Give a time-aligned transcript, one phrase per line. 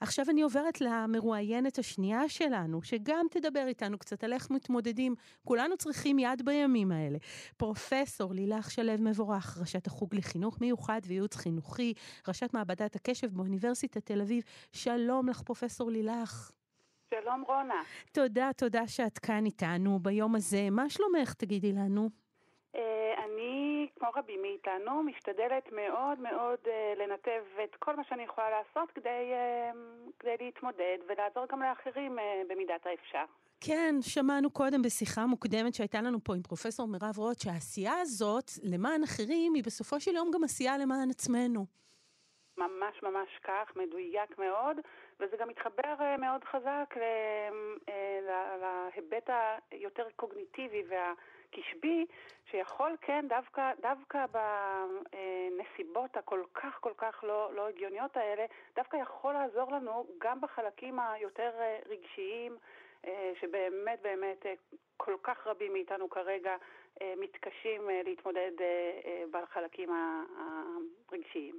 [0.00, 5.14] עכשיו אני עוברת למרואיינת השנייה שלנו, שגם תדבר איתנו קצת על איך מתמודדים.
[5.44, 7.18] כולנו צריכים יד בימים האלה.
[7.56, 11.94] פרופסור לילך שלו מבורך, ראשת החוג לחינוך מיוחד וייעוץ חינוכי,
[12.28, 14.42] ראשת מעבדת הקשב באוניברסיטת תל אביב.
[14.72, 16.50] שלום לך, פרופסור לילך.
[17.14, 17.82] שלום רונה.
[18.12, 20.70] תודה, תודה שאת כאן איתנו ביום הזה.
[20.70, 22.08] מה שלומך, תגידי לנו?
[22.74, 23.24] אה,
[23.80, 28.90] אני, כמו רבים מאיתנו, משתדלת מאוד מאוד אה, לנתב את כל מה שאני יכולה לעשות
[28.90, 29.70] כדי, אה,
[30.18, 33.24] כדי להתמודד ולעזור גם לאחרים במידת האפשר.
[33.60, 39.02] כן, שמענו קודם בשיחה מוקדמת שהייתה לנו פה עם פרופסור מירב רוט, שהעשייה הזאת למען
[39.02, 41.66] אחרים היא בסופו של יום גם עשייה למען עצמנו.
[42.58, 44.76] ממש ממש כך, מדויק מאוד,
[45.20, 46.94] וזה גם מתחבר מאוד חזק
[48.26, 49.30] להיבט
[49.70, 51.12] היותר קוגניטיבי וה...
[51.50, 52.06] קשבי,
[52.50, 58.44] שיכול כן דווקא, דווקא בנסיבות הכל כך כל כך לא, לא הגיוניות האלה,
[58.76, 62.56] דווקא יכול לעזור לנו גם בחלקים היותר אה, רגשיים,
[63.06, 64.54] אה, שבאמת באמת אה,
[64.96, 66.56] כל כך רבים מאיתנו כרגע
[67.16, 68.50] מתקשים להתמודד
[69.30, 69.90] בחלקים
[71.10, 71.58] הרגשיים.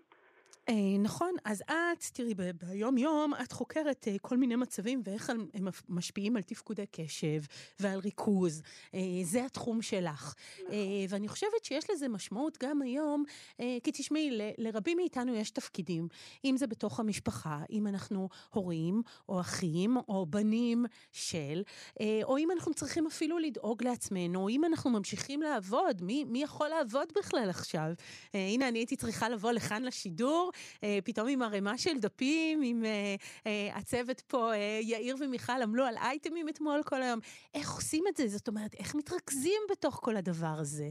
[0.72, 6.36] אה, נכון, אז את, תראי, ביום-יום את חוקרת אה, כל מיני מצבים ואיך הם משפיעים
[6.36, 7.42] על תפקודי קשב
[7.80, 8.62] ועל ריכוז.
[8.96, 10.36] אה, זה התחום שלך.
[10.60, 10.76] נכון.
[11.10, 13.24] ואני חושבת שיש לזה משמעות גם היום,
[13.58, 16.08] כי תשמעי, לרבים מאיתנו יש תפקידים,
[16.46, 21.64] אם זה בתוך המשפחה, אם אנחנו הורים, או אחים, או בנים של,
[22.24, 26.68] או אם אנחנו צריכים אפילו לדאוג לעצמנו, או אם אנחנו ממשיכים לעבוד, מי, מי יכול
[26.68, 27.92] לעבוד בכלל עכשיו?
[28.34, 30.52] הנה, אני הייתי צריכה לבוא לכאן לשידור.
[30.84, 33.16] אה, פתאום עם ערימה של דפים, עם אה,
[33.48, 37.20] אה, הצוות פה, יאיר ומיכל עמלו על אייטמים אתמול כל היום.
[37.53, 38.28] איך עושים את זה?
[38.28, 40.88] זאת אומרת, איך מתרכזים בתוך כל הדבר הזה?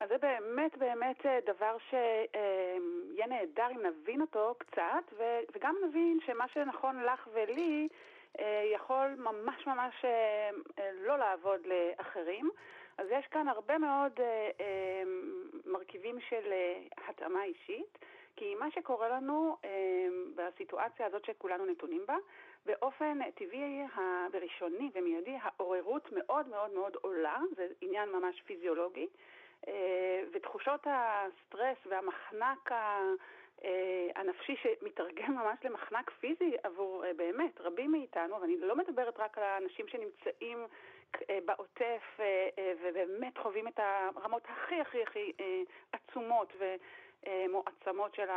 [0.00, 5.04] אז זה באמת באמת דבר שיהיה נהדר אם נבין אותו קצת,
[5.54, 7.88] וגם נבין שמה שנכון לך ולי
[8.74, 10.04] יכול ממש ממש
[11.06, 12.50] לא לעבוד לאחרים.
[12.98, 14.12] אז יש כאן הרבה מאוד
[15.66, 16.52] מרכיבים של
[17.08, 17.98] התאמה אישית.
[18.36, 22.16] כי מה שקורה לנו אה, בסיטואציה הזאת שכולנו נתונים בה,
[22.66, 23.82] באופן טבעי
[24.32, 29.06] וראשוני ומיידי, העוררות מאוד מאוד מאוד עולה, זה עניין ממש פיזיולוגי,
[29.68, 33.00] אה, ותחושות הסטרס והמחנק ה...
[33.64, 39.38] אה, הנפשי שמתרגם ממש למחנק פיזי עבור אה, באמת רבים מאיתנו, ואני לא מדברת רק
[39.38, 40.66] על האנשים שנמצאים
[41.30, 42.20] אה, בעוטף
[42.82, 43.80] ובאמת חווים את
[44.16, 45.32] הרמות הכי הכי הכי
[45.92, 46.52] עצומות
[47.48, 48.28] מועצמות של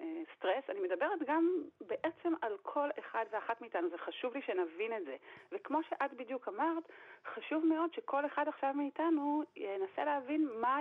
[0.00, 5.04] הסטרס, אני מדברת גם בעצם על כל אחד ואחת מאיתנו, זה חשוב לי שנבין את
[5.04, 5.16] זה.
[5.52, 6.84] וכמו שאת בדיוק אמרת,
[7.26, 10.78] חשוב מאוד שכל אחד עכשיו מאיתנו ינסה להבין מה,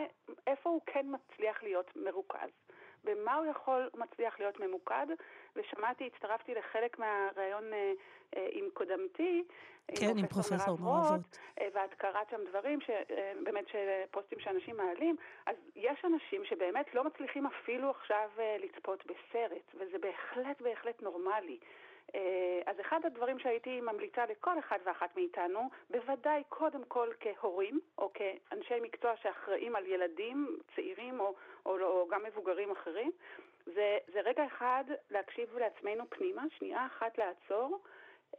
[0.47, 2.49] איפה הוא כן מצליח להיות מרוכז.
[3.05, 5.07] במה הוא יכול, הוא מצליח להיות ממוקד,
[5.55, 7.93] ושמעתי, הצטרפתי לחלק מהראיון אה,
[8.35, 9.43] אה, עם קודמתי,
[9.87, 11.37] כן, עם פרופסור מואבות.
[11.61, 13.65] אה, ואת קראת שם דברים, ש, אה, באמת,
[14.11, 19.97] פוסטים שאנשים מעלים, אז יש אנשים שבאמת לא מצליחים אפילו עכשיו אה, לצפות בסרט, וזה
[19.97, 21.57] בהחלט בהחלט נורמלי.
[22.15, 28.11] אה, אז אחד הדברים שהייתי ממליצה לכל אחד ואחת מאיתנו, בוודאי קודם כל כהורים או
[28.13, 31.35] כאנשי מקצוע שאחראים על ילדים צעירים או,
[31.65, 33.11] או, או גם מבוגרים אחרים,
[33.65, 37.79] זה, זה רגע אחד להקשיב לעצמנו פנימה, שנייה אחת לעצור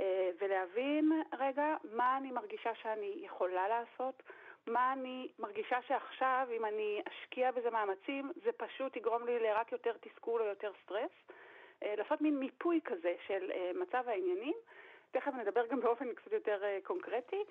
[0.01, 4.23] אה, ולהבין רגע מה אני מרגישה שאני יכולה לעשות,
[4.67, 9.93] מה אני מרגישה שעכשיו אם אני אשקיע בזה מאמצים זה פשוט יגרום לי לרק יותר
[10.01, 11.11] תסכול או יותר סטרס.
[11.83, 14.55] אה, לעשות מין מיפוי כזה של אה, מצב העניינים.
[15.11, 17.45] תכף נדבר גם באופן קצת יותר אה, קונקרטי,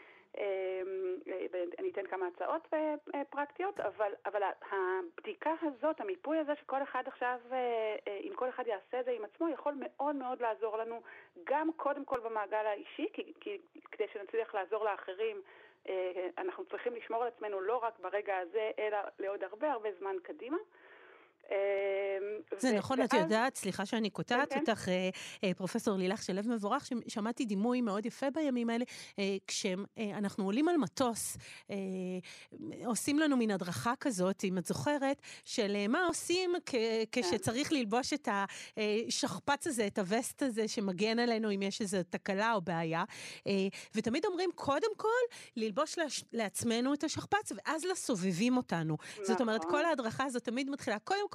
[1.51, 2.67] ואני אתן כמה הצעות
[3.29, 4.41] פרקטיות, אבל, אבל
[4.71, 7.39] הבדיקה הזאת, המיפוי הזה שכל אחד עכשיו,
[8.23, 11.01] אם כל אחד יעשה את זה עם עצמו, יכול מאוד מאוד לעזור לנו
[11.43, 13.57] גם קודם כל במעגל האישי, כי, כי
[13.91, 15.41] כדי שנצליח לעזור לאחרים,
[16.37, 20.57] אנחנו צריכים לשמור על עצמנו לא רק ברגע הזה, אלא לעוד הרבה הרבה זמן קדימה.
[21.51, 21.55] אמ,
[22.59, 24.71] זה נכון, את יודעת, סליחה שאני קוטעת כן, כן.
[24.71, 25.09] אותך, אה,
[25.43, 28.85] אה, פרופסור לילך שלו מבורך, שמעתי דימוי מאוד יפה בימים האלה,
[29.19, 31.37] אה, כשאנחנו עולים על מטוס,
[32.85, 36.53] עושים לנו מין הדרכה כזאת, אם את זוכרת, של מה עושים
[37.11, 38.29] כשצריך ללבוש את
[39.07, 43.03] השכפ"ץ הזה, את הווסט הזה, שמגן עלינו אם יש איזו תקלה או בעיה,
[43.95, 45.07] ותמיד אומרים, קודם כל,
[45.55, 45.95] ללבוש
[46.33, 48.97] לעצמנו את השכפ"ץ, ואז לסובבים אותנו.
[49.23, 49.71] זאת אומרת, נכון.
[49.71, 51.34] כל ההדרכה הזאת תמיד מתחילה, קודם כל,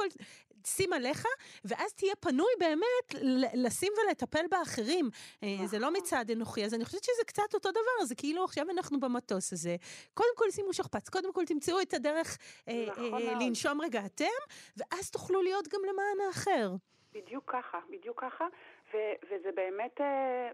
[0.67, 1.25] שים עליך,
[1.65, 3.25] ואז תהיה פנוי באמת
[3.55, 5.11] לשים ולטפל באחרים.
[5.43, 8.71] אה, זה לא מצד אנוכי, אז אני חושבת שזה קצת אותו דבר, זה כאילו עכשיו
[8.71, 9.77] אנחנו במטוס הזה.
[10.15, 12.39] קודם כל שימו שכפ"ץ, קודם כל תמצאו את הדרך
[12.69, 14.41] אה, נכון אה, לנשום רגע אתם,
[14.77, 16.71] ואז תוכלו להיות גם למען האחר.
[17.13, 18.47] בדיוק ככה, בדיוק ככה,
[18.95, 20.01] ו- וזה, באמת,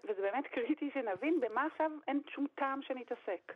[0.04, 3.52] וזה באמת קריטי שנבין במה עכשיו אין שום טעם שנתעסק.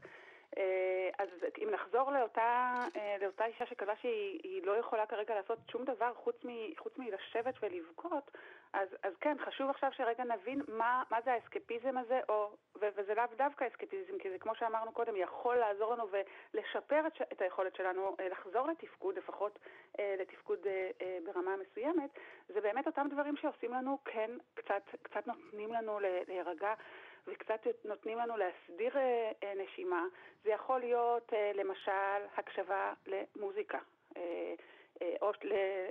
[0.58, 1.28] אה, אז
[1.62, 6.36] אם נחזור לאותה, אה, לאותה אישה שקבעה שהיא לא יכולה כרגע לעשות שום דבר חוץ,
[6.44, 8.30] מ, חוץ מלשבת ולבכות,
[8.72, 12.50] אז, אז כן, חשוב עכשיו שרגע נבין מה, מה זה האסקפיזם הזה, או,
[12.80, 17.12] ו, וזה לאו דווקא אסקפיזם, כי זה כמו שאמרנו קודם, יכול לעזור לנו ולשפר את,
[17.32, 19.58] את היכולת שלנו אה, לחזור לתפקוד, לפחות
[19.98, 20.58] לתפקוד
[21.24, 22.10] ברמה מסוימת,
[22.48, 26.74] זה באמת אותם דברים שעושים לנו, כן, קצת, קצת נותנים לנו להירגע.
[27.26, 30.04] וקצת נותנים לנו להסדיר אה, אה, נשימה.
[30.44, 33.78] זה יכול להיות אה, למשל הקשבה למוזיקה.
[35.22, 35.32] או,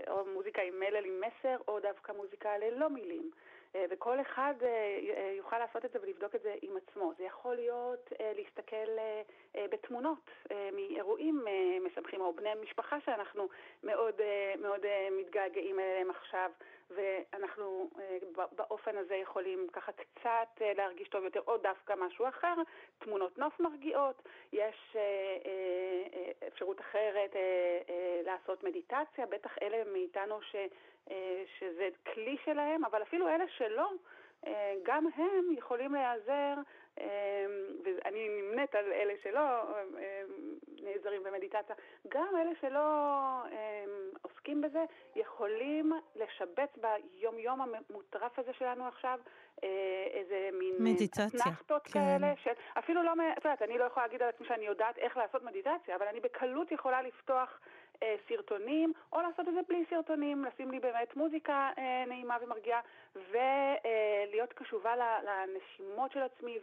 [0.07, 3.31] או מוזיקה עם מלל עם מסר, או דווקא מוזיקה ללא מילים.
[3.89, 4.53] וכל אחד
[5.37, 7.13] יוכל לעשות את זה ולבדוק את זה עם עצמו.
[7.17, 8.97] זה יכול להיות להסתכל
[9.71, 10.29] בתמונות
[10.73, 11.45] מאירועים
[11.85, 13.47] משמחים, או בני משפחה שאנחנו
[13.83, 14.21] מאוד,
[14.61, 16.51] מאוד מתגעגעים אליהם עכשיו,
[16.89, 17.89] ואנחנו
[18.51, 22.53] באופן הזה יכולים ככה קצת להרגיש טוב יותר, או דווקא משהו אחר,
[22.99, 24.21] תמונות נוף מרגיעות,
[24.53, 24.95] יש
[26.47, 27.35] אפשרות אחרת
[28.25, 30.55] לעשות מדיטציה, בטח אלה מאיתנו ש,
[31.59, 33.91] שזה כלי שלהם, אבל אפילו אלה שלא,
[34.83, 36.53] גם הם יכולים להיעזר,
[37.83, 39.41] ואני נמנית על אלה שלא
[40.81, 41.75] נעזרים במדיטציה,
[42.09, 42.79] גם אלה שלא
[44.21, 44.83] עוסקים בזה
[45.15, 49.19] יכולים לשבץ ביום-יום המוטרף הזה שלנו עכשיו
[50.13, 51.91] איזה מין מדיטציה, נחתות כן.
[51.91, 55.17] כאלה, של, אפילו לא, את יודעת, אני לא יכולה להגיד על עצמי שאני יודעת איך
[55.17, 57.59] לעשות מדיטציה, אבל אני בקלות יכולה לפתוח
[58.03, 62.81] אה, סרטונים, או לעשות את זה בלי סרטונים, לשים לי באמת מוזיקה אה, נעימה ומרגיעה,
[63.15, 66.59] ולהיות קשובה לנשימות של עצמי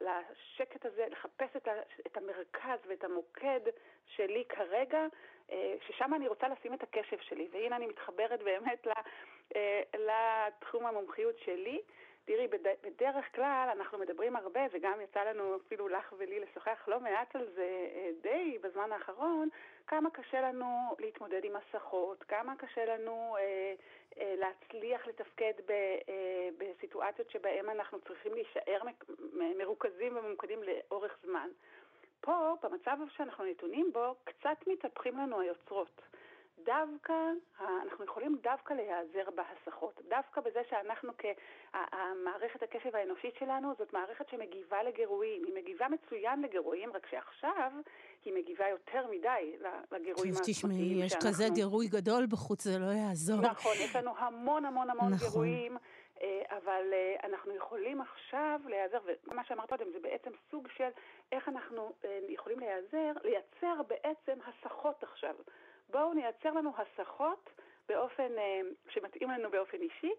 [0.00, 1.72] ולשקט הזה, לחפש את, ה,
[2.06, 3.60] את המרכז ואת המוקד
[4.06, 5.06] שלי כרגע,
[5.50, 7.48] אה, ששם אני רוצה לשים את הקשב שלי.
[7.52, 8.86] והנה אני מתחברת באמת
[9.94, 11.80] לתחום המומחיות שלי.
[12.24, 12.48] תראי,
[12.82, 17.46] בדרך כלל אנחנו מדברים הרבה, וגם יצא לנו אפילו לך ולי לשוחח לא מעט על
[17.54, 19.48] זה אה, די בזמן האחרון,
[19.86, 20.66] כמה קשה לנו
[20.98, 23.74] להתמודד עם מסכות, כמה קשה לנו אה,
[24.20, 28.82] אה, להצליח לתפקד ב, אה, בסיטואציות שבהן אנחנו צריכים להישאר
[29.58, 31.48] מרוכזים וממוקדים לאורך זמן.
[32.20, 36.02] פה, במצב שאנחנו נתונים בו, קצת מתהפכים לנו היוצרות.
[36.64, 37.14] דווקא,
[37.60, 44.82] אנחנו יכולים דווקא להיעזר בהסחות, דווקא בזה שאנחנו כמערכת הקשב האנושית שלנו זאת מערכת שמגיבה
[44.82, 47.72] לגירויים, היא מגיבה מצוין לגירויים, רק שעכשיו
[48.24, 49.56] היא מגיבה יותר מדי
[49.92, 53.40] לגירויים העצמתיים תשמעי, יש כזה גירוי גדול בחוץ, זה לא יעזור.
[53.40, 55.28] נכון, יש לנו המון המון המון נכון.
[55.28, 55.76] גירויים.
[56.22, 60.88] אה, אבל אה, אנחנו יכולים עכשיו להיעזר, ומה שאמרת קודם זה בעצם סוג של
[61.32, 65.34] איך אנחנו אה, יכולים להיעזר, לייצר בעצם הסחות עכשיו.
[65.90, 67.50] בואו נייצר לנו הסחות
[67.88, 70.12] באופן אה, שמתאים לנו באופן אישי,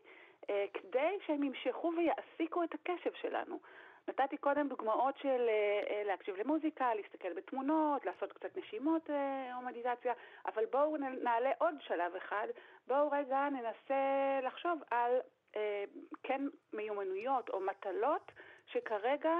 [0.50, 3.60] אה, כדי שהם ימשכו ויעסיקו את הקשב שלנו.
[4.07, 9.10] נתתי קודם דוגמאות של אה, להקשיב למוזיקה, להסתכל בתמונות, לעשות קצת נשימות
[9.56, 10.13] או מדיטציה,
[10.45, 12.48] אבל בואו נעלה עוד שלב אחד,
[12.88, 15.19] בואו רגע ננסה לחשוב על
[16.24, 16.42] כן
[16.74, 18.31] מיומנויות או מטלות
[18.65, 19.33] שכרגע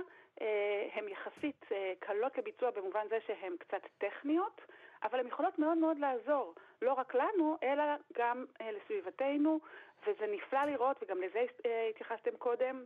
[0.94, 1.66] הן יחסית
[2.00, 4.62] קלות לביצוע במובן זה שהן קצת טכניות,
[5.04, 7.84] אבל הן יכולות מאוד מאוד לעזור, לא רק לנו, אלא
[8.18, 9.60] גם אה, לסביבתנו,
[10.08, 12.84] וזה נפלא לראות, וגם לזה אה, התייחסתם קודם,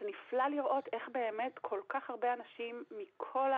[0.00, 3.50] זה נפלא לראות איך באמת כל כך הרבה אנשים מכל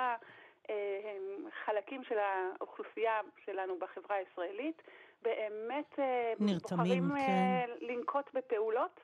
[0.69, 4.83] החלקים אה, של האוכלוסייה שלנו בחברה הישראלית,
[5.23, 7.71] באמת אה, נרתמים, בוחרים כן.
[7.81, 9.01] לנקוט בפעולות.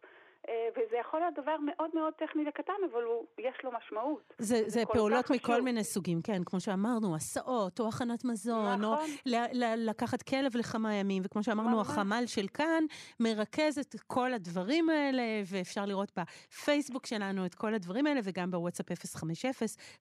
[0.48, 4.34] אה, וזה יכול להיות דבר מאוד מאוד טכני וקטן, אבל הוא, יש לו משמעות.
[4.38, 5.64] זה, זה פעולות מכל חשוב.
[5.64, 8.84] מיני סוגים, כן, כמו שאמרנו, הסעות, או הכנת מזון, נכון.
[8.84, 8.94] או
[9.26, 11.88] ל- ל- לקחת כלב לכמה ימים, וכמו שאמרנו, ממש.
[11.88, 12.84] החמ"ל של כאן
[13.20, 18.86] מרכז את כל הדברים האלה, ואפשר לראות בפייסבוק שלנו את כל הדברים האלה, וגם בוואטסאפ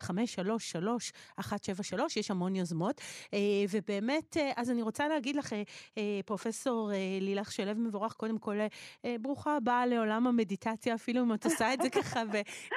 [0.03, 1.39] 050-533-173,
[2.15, 3.01] יש המון יוזמות.
[3.33, 3.39] אה,
[3.71, 5.53] ובאמת, אה, אז אני רוצה להגיד לך,
[6.25, 8.55] פרופסור לילך שלו מבורך, קודם כל,
[9.21, 12.23] ברוכה הבאה לעולם המדיטציה, אפילו אם את עושה את זה ככה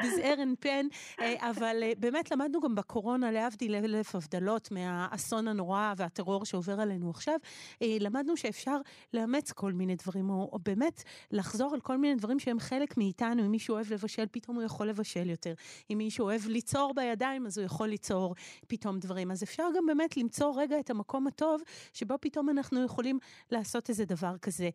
[0.03, 0.87] בזעיר פן,
[1.21, 7.11] אה, אבל אה, באמת למדנו גם בקורונה, להבדיל אלף הבדלות מהאסון הנורא והטרור שעובר עלינו
[7.11, 7.35] עכשיו,
[7.83, 8.77] אה, למדנו שאפשר
[9.15, 13.47] לאמץ כל מיני דברים, או, או באמת לחזור על כל מיני דברים שהם חלק מאיתנו.
[13.47, 15.55] אם מישהו אוהב לבשל, פתאום הוא יכול לבשל יותר.
[15.93, 18.35] אם מישהו אוהב ליצור בידיים, אז הוא יכול ליצור
[18.67, 19.31] פתאום דברים.
[19.31, 21.63] אז אפשר גם באמת למצוא רגע את המקום הטוב,
[21.93, 23.19] שבו פתאום אנחנו יכולים
[23.51, 24.71] לעשות איזה דבר כזה.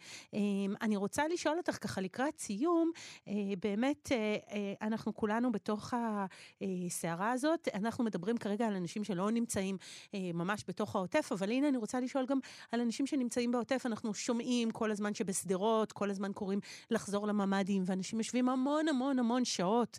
[0.81, 2.92] אני רוצה לשאול אותך ככה לקראת סיום, לסיום,
[3.60, 4.12] באמת
[4.82, 5.94] אנחנו כולנו בתוך
[6.62, 7.68] הסערה הזאת.
[7.74, 9.77] אנחנו מדברים כרגע על אנשים שלא נמצאים
[10.13, 12.39] ממש בתוך העוטף, אבל הנה אני רוצה לשאול גם
[12.72, 13.84] על אנשים שנמצאים בעוטף.
[13.86, 16.60] אנחנו שומעים כל הזמן שבשדרות, כל הזמן קוראים
[16.92, 19.98] לחזור לממ"דים, ואנשים יושבים המון המון המון שעות,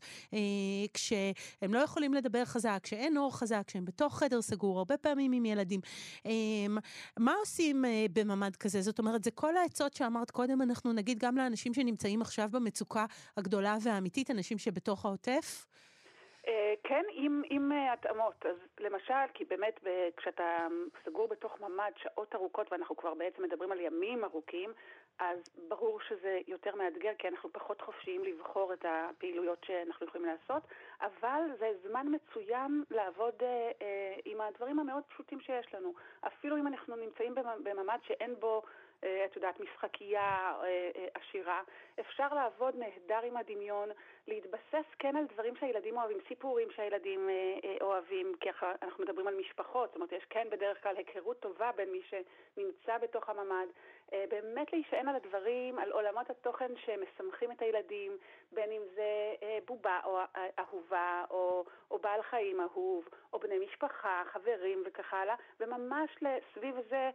[0.95, 5.45] כשהם לא יכולים לדבר חזק, כשאין אור חזק, כשהם בתוך חדר סגור, הרבה פעמים עם
[5.45, 5.81] ילדים.
[7.19, 8.83] מה עושים בממ"ד כזה?
[8.83, 13.05] זאת אומרת, זה כל העצות שאמרת קודם, אנחנו נגיד גם לאנשים שנמצאים עכשיו במצוקה
[13.37, 15.67] הגדולה והאמיתית, אנשים שבתוך העוטף?
[16.85, 18.47] כן, עם, עם התאמות.
[18.47, 19.81] אז למשל, כי באמת
[20.17, 20.67] כשאתה
[21.05, 24.73] סגור בתוך ממ"ד שעות ארוכות, ואנחנו כבר בעצם מדברים על ימים ארוכים,
[25.19, 30.63] אז ברור שזה יותר מאתגר, כי אנחנו פחות חופשיים לבחור את הפעילויות שאנחנו יכולים לעשות,
[31.01, 35.93] אבל זה זמן מצוין לעבוד אה, אה, עם הדברים המאוד פשוטים שיש לנו.
[36.27, 38.63] אפילו אם אנחנו נמצאים בממ"ד שאין בו...
[39.05, 41.63] אה, את יודעת, משחקייה אה, אה, עשירה.
[42.01, 43.89] אפשר לעבוד נהדר עם הדמיון,
[44.29, 47.29] להתבסס כן על דברים שהילדים אוהבים, סיפורים שהילדים
[47.81, 48.49] אוהבים, כי
[48.83, 52.99] אנחנו מדברים על משפחות, זאת אומרת, יש כן בדרך כלל היכרות טובה בין מי שנמצא
[52.99, 53.67] בתוך הממ"ד.
[54.29, 58.17] באמת להישען על הדברים, על עולמות התוכן שמשמחים את הילדים,
[58.53, 59.35] בין אם זה
[59.67, 60.19] בובה או
[60.59, 66.11] אהובה, או, או בעל חיים אהוב, או בני משפחה, חברים וכך הלאה, וממש
[66.55, 67.11] סביב זה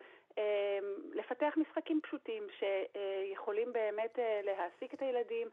[1.13, 5.47] לפתח משחקים פשוטים שיכולים באמת אה, להעסיק את הילדים,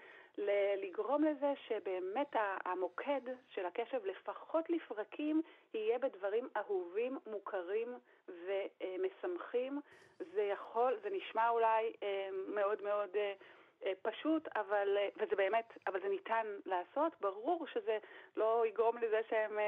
[0.82, 5.42] לגרום לזה שבאמת המוקד של הקשב, לפחות לפרקים,
[5.74, 7.88] יהיה בדברים אהובים, מוכרים
[8.28, 9.80] ומשמחים.
[10.18, 16.08] זה יכול, זה נשמע אולי אה, מאוד מאוד אה, פשוט, אבל, וזה באמת, אבל זה
[16.08, 17.12] ניתן לעשות.
[17.20, 17.98] ברור שזה
[18.36, 19.58] לא יגרום לזה שהם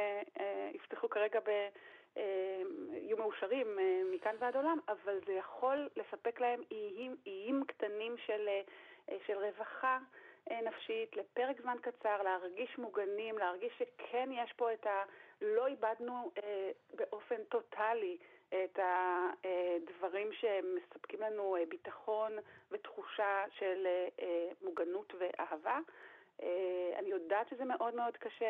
[0.74, 1.50] יפתחו כרגע ב...
[3.08, 8.16] אה, יהיו מאושרים אה, מכאן ועד עולם, אבל זה יכול לספק להם איים, איים קטנים
[8.26, 9.98] של, אה, של רווחה
[10.62, 15.04] נפשית לפרק זמן קצר, להרגיש מוגנים, להרגיש שכן יש פה את ה...
[15.40, 16.30] לא איבדנו
[16.94, 18.16] באופן טוטאלי
[18.48, 22.32] את הדברים שמספקים לנו ביטחון
[22.70, 23.86] ותחושה של
[24.62, 25.78] מוגנות ואהבה.
[26.42, 28.46] אה, אני יודעת שזה מאוד מאוד קשה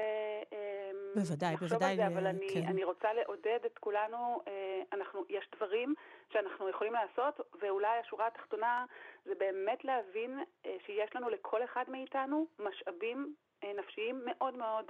[0.52, 2.62] אה, בוודאי, לחשוב בוודאי, על זה, אבל אני, כן.
[2.68, 5.94] אני רוצה לעודד את כולנו, אה, אנחנו, יש דברים
[6.32, 8.84] שאנחנו יכולים לעשות, ואולי השורה התחתונה
[9.24, 10.44] זה באמת להבין
[10.86, 13.34] שיש לנו לכל אחד מאיתנו משאבים
[13.78, 14.84] נפשיים מאוד מאוד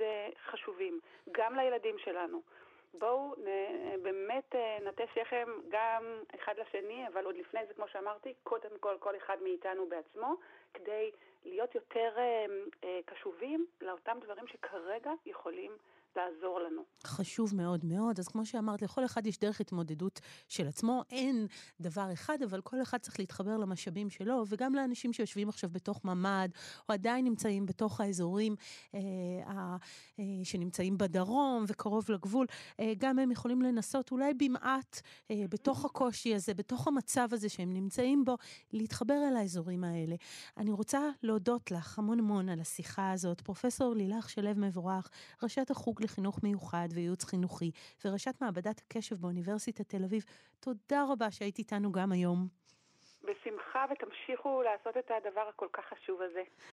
[0.51, 1.01] חשובים,
[1.33, 2.43] גם לילדים שלנו.
[2.95, 3.35] בואו
[4.03, 4.55] באמת
[4.85, 9.37] נטה שכם גם אחד לשני, אבל עוד לפני זה, כמו שאמרתי, קודם כל כל אחד
[9.43, 10.35] מאיתנו בעצמו,
[10.75, 11.11] כדי
[11.45, 12.47] להיות יותר אה,
[12.85, 15.73] אה, קשובים לאותם דברים שכרגע יכולים
[16.19, 16.83] לעזור לנו.
[17.05, 18.19] חשוב מאוד מאוד.
[18.19, 21.03] אז כמו שאמרת, לכל אחד יש דרך התמודדות של עצמו.
[21.11, 21.47] אין
[21.81, 26.49] דבר אחד, אבל כל אחד צריך להתחבר למשאבים שלו, וגם לאנשים שיושבים עכשיו בתוך ממ"ד,
[26.89, 28.57] או עדיין נמצאים בתוך האזורים
[28.95, 29.01] אה,
[30.19, 32.47] אה, שנמצאים בדרום וקרוב לגבול,
[32.81, 37.73] אה, גם הם יכולים לנסות אולי במעט אה, בתוך הקושי הזה, בתוך המצב הזה שהם
[37.73, 38.37] נמצאים בו,
[38.73, 40.17] להתחבר אל האזורים האלה.
[40.57, 43.41] אני רוצה להודות לך המון המון על השיחה הזאת.
[43.41, 45.11] פרופסור לילך שלו מבורך,
[45.43, 47.71] ראשת החוג לחינוך מיוחד וייעוץ חינוכי,
[48.05, 50.23] וראשת מעבדת הקשב באוניברסיטת תל אביב.
[50.61, 52.49] תודה רבה שהיית איתנו גם היום.
[53.25, 56.43] בשמחה, ותמשיכו לעשות את הדבר הכל כך חשוב הזה.